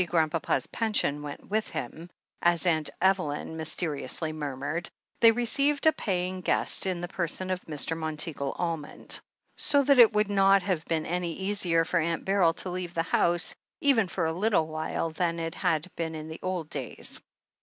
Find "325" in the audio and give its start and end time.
3.75-4.15